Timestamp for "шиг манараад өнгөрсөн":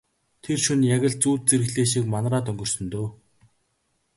1.91-2.85